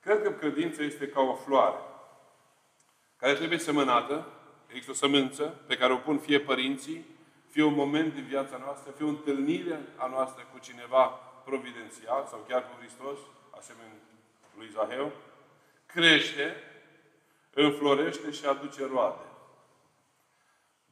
[0.00, 1.80] Cred că credința este ca o floare
[3.22, 4.26] care trebuie semănată.
[4.66, 7.06] Există o sămânță pe care o pun fie părinții,
[7.50, 11.04] fie un moment din viața noastră, fie o întâlnire a noastră cu cineva
[11.44, 13.18] providențial sau chiar cu Hristos,
[13.50, 13.92] asemenea
[14.56, 15.12] lui Zaheu,
[15.86, 16.56] crește,
[17.54, 19.26] înflorește și aduce roade.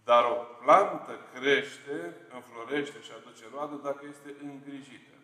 [0.05, 5.17] Dar o plantă crește, înflorește și aduce roadă dacă este îngrijită.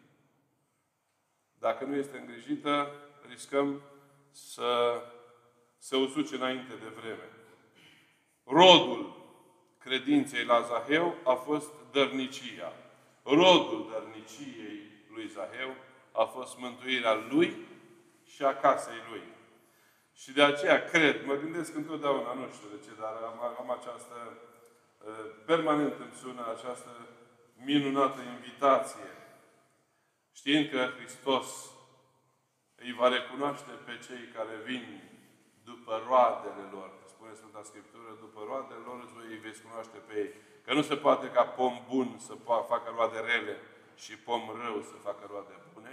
[1.58, 2.92] Dacă nu este îngrijită,
[3.28, 3.80] riscăm
[4.30, 5.00] să
[5.88, 7.28] se usuce înainte de vreme.
[8.44, 9.16] Rodul
[9.78, 12.72] credinței la Zaheu a fost dărnicia.
[13.22, 14.80] Rodul dărniciei
[15.14, 15.74] lui Zaheu
[16.12, 17.56] a fost mântuirea lui
[18.24, 19.22] și a casei lui.
[20.14, 24.38] Și de aceea cred, mă gândesc întotdeauna, nu știu de ce, dar am, am această,
[24.98, 25.12] uh,
[25.44, 26.90] permanent îmi sună această
[27.64, 29.10] minunată invitație.
[30.32, 31.46] Știind că Hristos
[32.74, 35.14] îi va recunoaște pe cei care vin
[35.70, 36.90] după roadele lor.
[37.12, 40.30] Spune Sfânta Scriptură, după roadele lor îți veți cunoaște pe ei.
[40.64, 42.32] Că nu se poate ca pom bun să
[42.72, 43.56] facă roade rele
[44.02, 45.92] și pom rău să facă roade bune.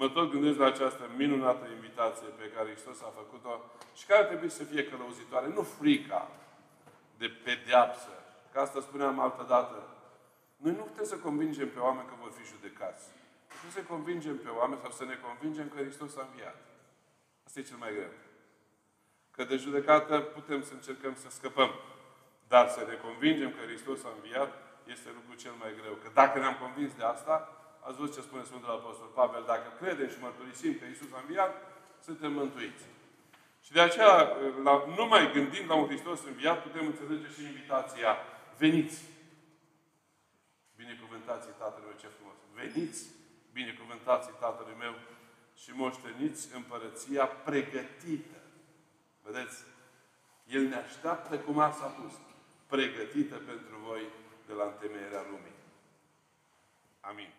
[0.00, 3.52] Mă tot gândesc la această minunată invitație pe care Hristos a făcut-o
[3.98, 5.46] și care trebuie să fie călăuzitoare.
[5.48, 6.30] Nu frica
[7.16, 8.12] de pedeapsă.
[8.52, 9.88] Că asta spuneam altă dată.
[10.56, 13.04] Noi nu putem să convingem pe oameni că vor fi judecați.
[13.46, 16.58] Trebuie să convingem pe oameni sau să ne convingem că Hristos a înviat.
[17.46, 18.12] Asta e cel mai greu.
[19.36, 21.70] Că de judecată putem să încercăm să scăpăm.
[22.48, 24.50] Dar să ne convingem că Hristos a înviat
[24.94, 25.94] este lucrul cel mai greu.
[26.02, 27.36] Că dacă ne-am convins de asta,
[27.86, 31.52] ați văzut ce spune Sfântul Apostol Pavel, dacă credem și mărturisim că Isus a înviat,
[32.06, 32.84] suntem mântuiți.
[33.64, 34.12] Și de aceea,
[34.66, 38.16] la, numai gândind la un Hristos înviat, putem înțelege și invitația.
[38.58, 38.98] Veniți!
[40.76, 42.38] Binecuvântați Tatălui meu, ce frumos!
[42.60, 43.00] Veniți!
[43.52, 44.94] Binecuvântați Tatălui meu
[45.60, 48.38] și moșteniți împărăția pregătită
[49.24, 49.56] Vedeți?
[50.46, 52.12] El ne așteaptă cum a s-a pus.
[52.66, 54.02] Pregătită pentru voi
[54.46, 55.56] de la întemeierea lumii.
[57.00, 57.32] Amin.